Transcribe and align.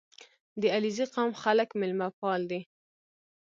•د 0.61 0.63
علیزي 0.75 1.05
قوم 1.15 1.31
خلک 1.41 1.69
میلمهپال 1.79 2.41
دي. 2.51 2.61